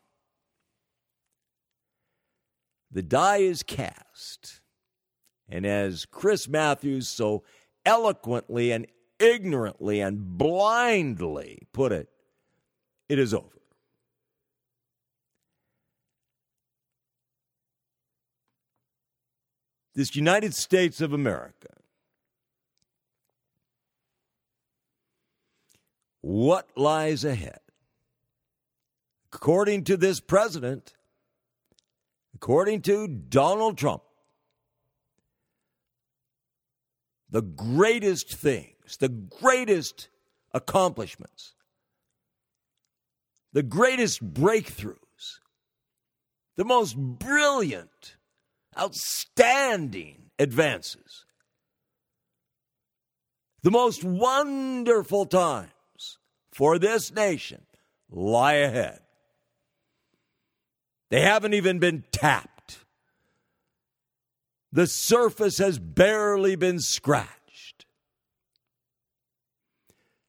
[2.90, 4.60] the die is cast.
[5.48, 7.44] And as Chris Matthews so
[7.84, 8.86] eloquently and
[9.18, 12.08] ignorantly and blindly put it,
[13.08, 13.46] it is over.
[19.94, 21.79] This United States of America,
[26.20, 27.60] what lies ahead?
[29.32, 30.94] According to this president,
[32.34, 34.02] according to Donald Trump,
[37.30, 40.08] the greatest things, the greatest
[40.52, 41.54] accomplishments,
[43.52, 44.96] the greatest breakthroughs,
[46.56, 48.16] the most brilliant,
[48.78, 51.24] outstanding advances,
[53.62, 55.70] the most wonderful times
[56.60, 57.62] for this nation
[58.10, 59.00] lie ahead.
[61.08, 62.84] They haven't even been tapped.
[64.70, 67.86] The surface has barely been scratched.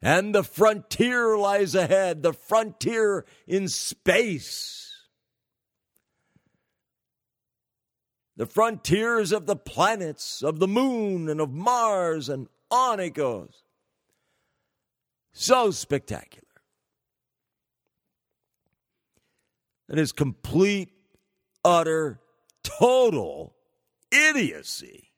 [0.01, 5.09] And the frontier lies ahead, the frontier in space.
[8.37, 13.60] The frontiers of the planets, of the moon, and of Mars, and on it goes.
[15.33, 16.45] So spectacular.
[19.89, 20.89] It is complete,
[21.65, 22.19] utter,
[22.63, 23.55] total
[24.11, 25.11] idiocy.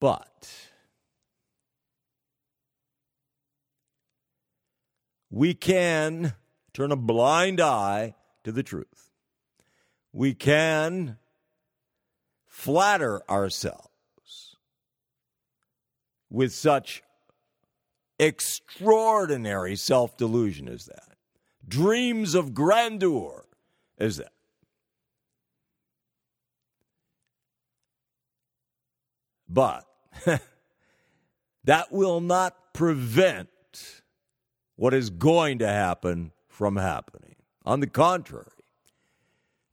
[0.00, 0.50] But
[5.30, 6.34] we can
[6.72, 9.10] turn a blind eye to the truth.
[10.12, 11.18] We can
[12.46, 13.89] flatter ourselves
[16.30, 17.02] with such
[18.18, 21.16] extraordinary self delusion as that,
[21.66, 23.44] dreams of grandeur
[23.98, 24.32] as that.
[29.48, 29.84] But
[31.64, 33.48] that will not prevent
[34.76, 37.34] what is going to happen from happening.
[37.64, 38.46] On the contrary,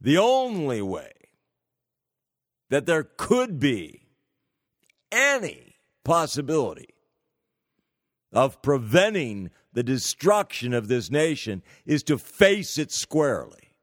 [0.02, 1.12] the only way
[2.70, 4.02] that there could be
[5.12, 5.67] any
[6.08, 6.94] possibility
[8.32, 13.74] of preventing the destruction of this nation is to face it squarely.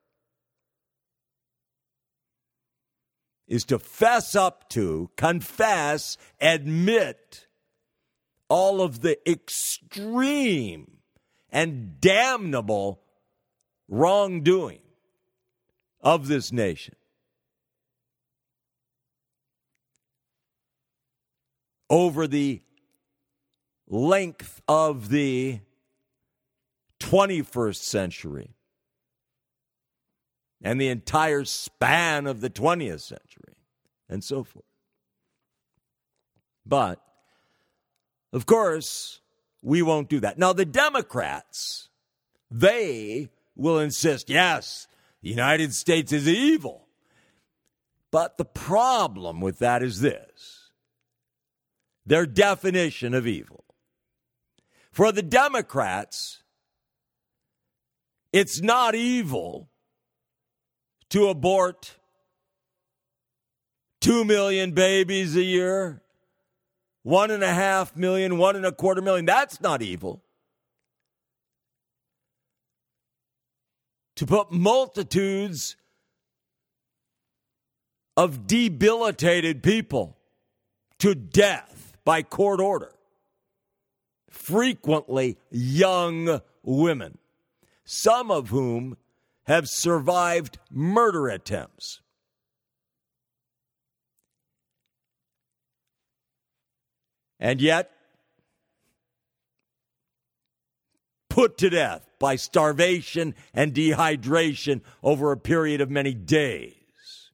[3.46, 7.46] Is to fess up to, confess, admit
[8.48, 10.92] all of the extreme
[11.50, 13.02] and damnable
[13.86, 14.80] wrongdoing
[16.00, 16.94] of this nation.
[21.94, 22.60] Over the
[23.86, 25.60] length of the
[26.98, 28.56] 21st century
[30.60, 33.54] and the entire span of the 20th century
[34.08, 34.64] and so forth.
[36.66, 37.00] But,
[38.32, 39.20] of course,
[39.62, 40.36] we won't do that.
[40.36, 41.90] Now, the Democrats,
[42.50, 44.88] they will insist yes,
[45.22, 46.88] the United States is evil.
[48.10, 50.63] But the problem with that is this
[52.06, 53.64] their definition of evil.
[54.92, 56.42] For the Democrats,
[58.32, 59.70] it's not evil
[61.10, 61.96] to abort
[64.00, 66.02] 2 million babies a year,
[67.02, 69.24] one and a half million, one and a quarter million.
[69.24, 70.22] That's not evil.
[74.16, 75.76] To put multitudes
[78.16, 80.18] of debilitated people
[81.00, 81.73] to death
[82.04, 82.94] by court order
[84.34, 87.18] frequently young women,
[87.84, 88.96] some of whom
[89.44, 92.00] have survived murder attempts.
[97.38, 97.90] And yet,
[101.28, 107.30] put to death by starvation and dehydration over a period of many days.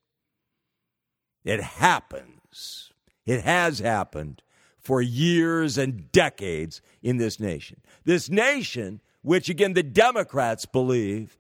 [1.45, 2.93] It happens.
[3.25, 4.43] It has happened
[4.91, 7.81] for years and decades in this nation.
[8.05, 11.39] This nation, which again the Democrats believe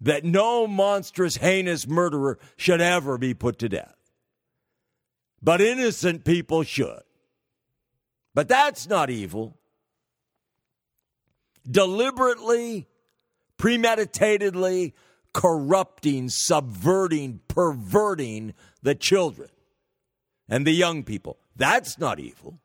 [0.00, 3.96] that no monstrous, heinous murderer should ever be put to death.
[5.42, 7.02] But innocent people should.
[8.32, 9.58] But that's not evil.
[11.68, 12.86] Deliberately,
[13.58, 14.92] premeditatedly
[15.32, 18.54] corrupting, subverting, perverting
[18.84, 19.48] the children
[20.48, 21.38] and the young people.
[21.56, 22.60] That's not evil.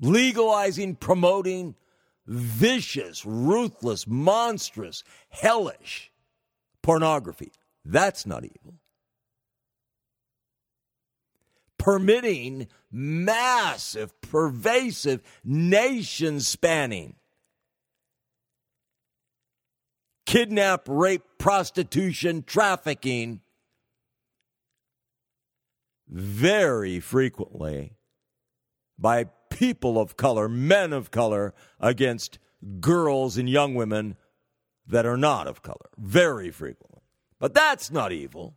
[0.00, 1.74] Legalizing, promoting
[2.26, 6.12] vicious, ruthless, monstrous, hellish
[6.82, 7.52] pornography.
[7.84, 8.74] That's not evil.
[11.78, 17.16] Permitting massive, pervasive, nation spanning
[20.32, 23.40] kidnap, rape, prostitution, trafficking
[26.08, 27.96] very frequently
[28.98, 32.38] by people of color, men of color, against
[32.80, 34.16] girls and young women
[34.86, 37.02] that are not of color, very frequently.
[37.38, 38.56] But that's not evil.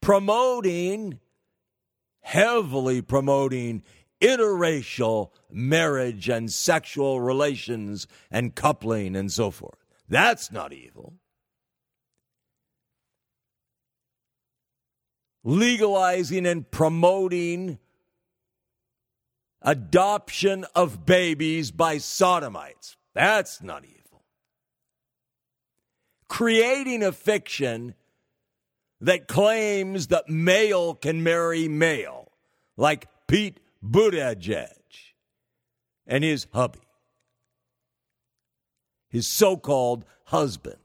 [0.00, 1.20] Promoting,
[2.20, 3.82] heavily promoting
[4.20, 9.84] interracial marriage and sexual relations and coupling and so forth.
[10.08, 11.14] That's not evil.
[15.44, 17.78] Legalizing and promoting
[19.62, 22.96] adoption of babies by sodomites.
[23.14, 24.22] That's not evil.
[26.28, 27.94] Creating a fiction
[29.00, 32.32] that claims that male can marry male,
[32.76, 34.68] like Pete Buttigieg
[36.06, 36.80] and his hubby,
[39.08, 40.76] his so called husband,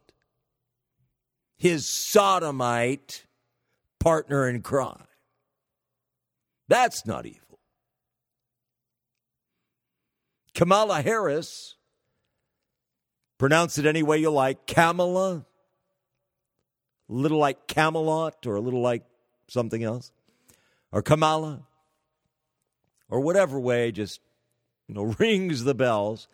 [1.58, 3.26] his sodomite
[4.04, 5.08] partner in crime.
[6.68, 7.60] That's not evil.
[10.54, 11.76] Kamala Harris,
[13.38, 15.45] pronounce it any way you like, Kamala,
[17.10, 19.04] a little like Camelot or a little like
[19.47, 20.12] something else,
[20.91, 21.66] or Kamala,
[23.10, 24.20] or whatever way just
[24.89, 26.28] you know rings the bells.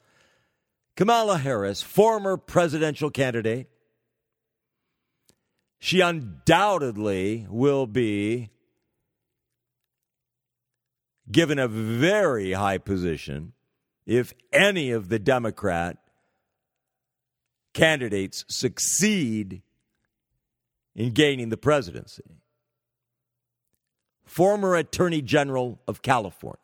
[0.96, 3.68] Kamala Harris, former presidential candidate,
[5.80, 8.50] she undoubtedly will be
[11.32, 13.54] given a very high position
[14.06, 15.98] if any of the Democrat
[17.74, 19.62] candidates succeed
[20.96, 22.24] in gaining the presidency.
[24.26, 26.58] Former Attorney General of California.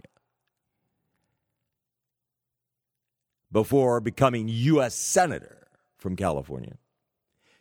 [3.51, 4.95] Before becoming U.S.
[4.95, 6.77] Senator from California,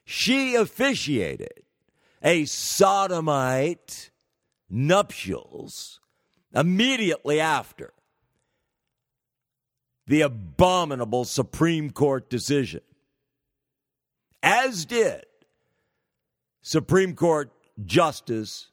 [0.04, 1.62] she officiated
[2.22, 4.10] a sodomite
[4.68, 6.00] nuptials
[6.54, 7.92] immediately after
[10.06, 12.80] the abominable Supreme Court decision,
[14.42, 15.24] as did
[16.60, 17.50] Supreme Court
[17.84, 18.68] Justice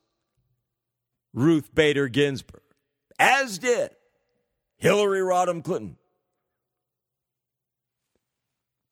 [1.34, 2.62] Ruth Bader Ginsburg,
[3.18, 3.92] as did
[4.78, 5.98] Hillary Rodham Clinton,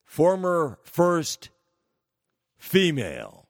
[0.06, 1.50] former first
[2.60, 3.47] female,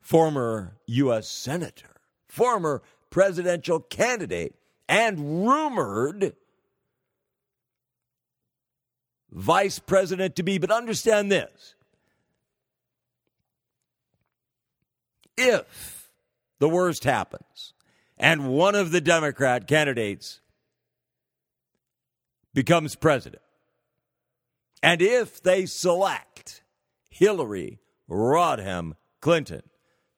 [0.00, 1.28] former U.S.
[1.28, 4.54] Senator, former presidential candidate
[4.88, 6.36] and rumored
[9.32, 10.58] vice president to be.
[10.58, 11.74] But understand this
[15.36, 16.12] if
[16.58, 17.72] the worst happens
[18.18, 20.40] and one of the Democrat candidates
[22.52, 23.42] becomes president,
[24.82, 26.62] and if they select
[27.10, 29.62] Hillary Rodham Clinton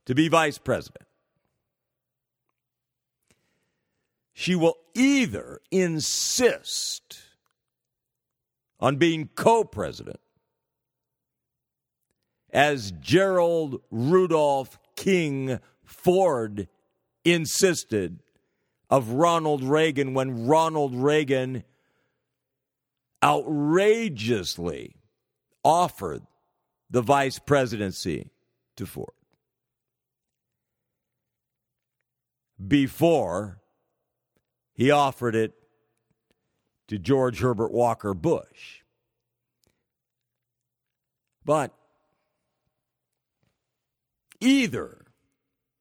[0.06, 1.06] to be vice president,
[4.32, 7.20] she will either insist
[8.80, 10.20] on being co president,
[12.50, 16.68] as Gerald Rudolph King Ford
[17.24, 18.18] insisted
[18.90, 21.62] of Ronald Reagan when Ronald Reagan
[23.22, 24.96] outrageously
[25.64, 26.22] offered
[26.90, 28.30] the vice presidency
[28.76, 29.12] to Ford.
[32.66, 33.62] Before
[34.74, 35.52] he offered it
[36.88, 38.82] to George Herbert Walker Bush.
[41.44, 41.72] But
[44.40, 45.06] either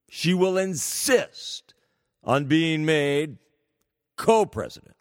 [0.10, 1.74] she will insist
[2.24, 3.38] on being made
[4.18, 4.96] co president,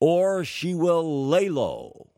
[0.00, 2.10] or she will lay low,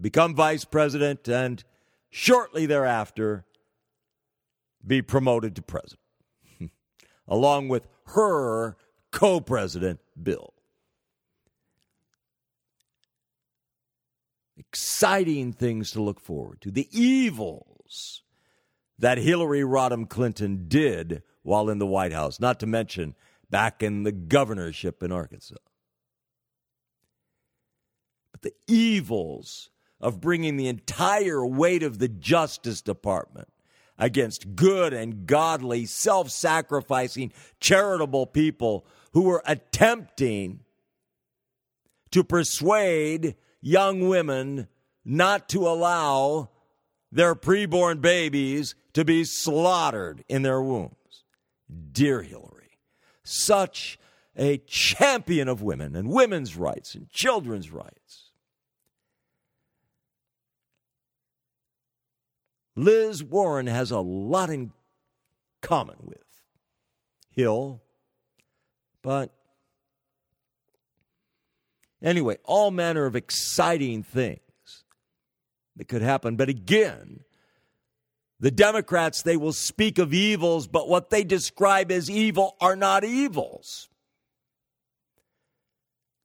[0.00, 1.64] become vice president, and
[2.10, 3.44] shortly thereafter
[4.86, 6.00] be promoted to president,
[7.28, 8.76] along with her
[9.10, 10.54] co president, Bill.
[14.56, 16.70] Exciting things to look forward to.
[16.70, 18.22] The evils
[18.98, 23.14] that Hillary Rodham Clinton did while in the White House, not to mention
[23.48, 25.56] back in the governorship in Arkansas.
[28.42, 29.70] The evils
[30.00, 33.48] of bringing the entire weight of the Justice Department
[33.98, 40.60] against good and godly, self sacrificing, charitable people who were attempting
[42.10, 44.68] to persuade young women
[45.04, 46.50] not to allow
[47.10, 51.24] their preborn babies to be slaughtered in their wombs.
[51.92, 52.78] Dear Hillary,
[53.22, 53.98] such
[54.36, 58.27] a champion of women and women's rights and children's rights.
[62.78, 64.70] Liz Warren has a lot in
[65.60, 66.22] common with
[67.30, 67.82] Hill,
[69.02, 69.34] but
[72.00, 74.38] anyway, all manner of exciting things
[75.74, 76.36] that could happen.
[76.36, 77.24] But again,
[78.38, 83.02] the Democrats, they will speak of evils, but what they describe as evil are not
[83.02, 83.88] evils.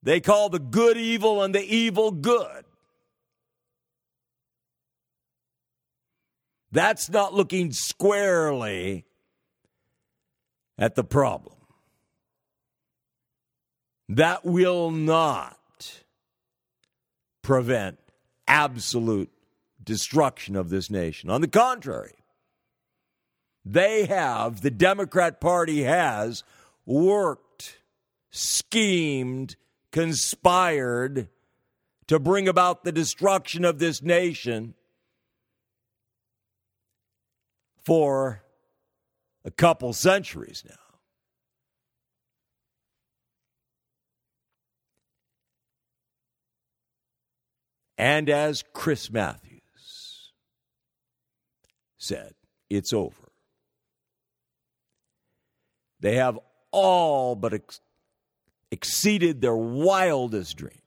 [0.03, 2.65] They call the good evil and the evil good.
[6.73, 9.05] That's not looking squarely
[10.75, 11.55] at the problem.
[14.09, 15.59] That will not
[17.43, 17.99] prevent
[18.47, 19.29] absolute
[19.83, 21.29] destruction of this nation.
[21.29, 22.15] On the contrary,
[23.63, 26.43] they have, the Democrat Party has
[26.87, 27.77] worked,
[28.31, 29.57] schemed,
[29.91, 31.27] conspired
[32.07, 34.73] to bring about the destruction of this nation
[37.85, 38.43] for
[39.45, 40.75] a couple centuries now.
[47.97, 50.31] And as Chris Matthews
[51.97, 52.33] said,
[52.69, 53.31] it's over.
[55.99, 56.37] They have
[56.71, 57.79] all but ex-
[58.71, 60.82] exceeded their wildest dreams.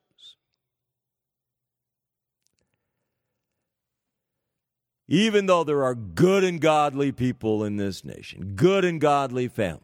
[5.08, 9.82] Even though there are good and godly people in this nation, good and godly families,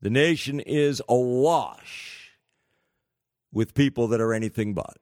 [0.00, 2.32] the nation is awash
[3.52, 4.96] with people that are anything but.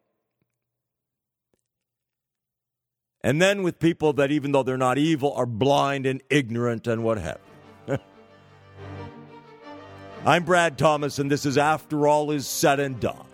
[3.22, 7.04] And then with people that, even though they're not evil, are blind and ignorant and
[7.04, 7.38] what have
[7.86, 7.98] you.
[10.26, 13.29] I'm Brad Thomas, and this is After All Is Said and Done.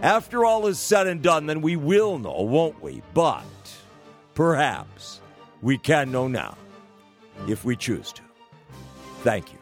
[0.00, 3.02] After all is said and done, then we will know, won't we?
[3.14, 3.44] But
[4.34, 5.20] perhaps
[5.60, 6.56] we can know now
[7.46, 8.22] if we choose to.
[9.22, 9.61] Thank you.